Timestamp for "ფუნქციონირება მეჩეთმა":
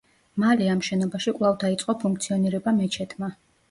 2.03-3.37